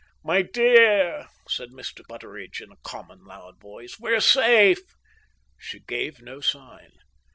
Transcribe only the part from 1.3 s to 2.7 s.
said Mr. Butteridge,